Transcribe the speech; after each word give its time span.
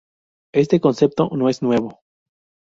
Este 0.55 0.79
concepto 0.79 1.29
no 1.35 1.47
es 1.47 1.61
nuevo. 1.61 1.99